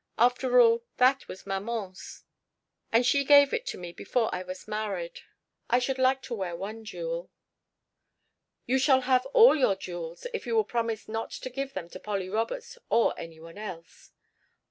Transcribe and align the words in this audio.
After 0.17 0.59
all, 0.59 0.83
that 0.97 1.27
was 1.27 1.45
maman's, 1.45 2.23
and 2.91 3.05
she 3.05 3.23
gave 3.23 3.53
it 3.53 3.67
to 3.67 3.77
me 3.77 3.91
before 3.93 4.33
I 4.33 4.41
was 4.41 4.67
married. 4.67 5.19
I 5.69 5.77
should 5.77 5.99
like 5.99 6.23
to 6.23 6.33
wear 6.33 6.55
one 6.55 6.83
jewel." 6.83 7.29
"You 8.65 8.79
shall 8.79 9.01
have 9.01 9.27
all 9.27 9.55
your 9.55 9.75
jewels, 9.75 10.25
if 10.33 10.47
you 10.47 10.55
will 10.55 10.63
promise 10.63 11.07
not 11.07 11.29
to 11.29 11.51
give 11.51 11.75
them 11.75 11.87
to 11.91 11.99
Polly 11.99 12.29
Roberts 12.29 12.79
or 12.89 13.13
any 13.15 13.39
one 13.39 13.59
else." 13.59 14.09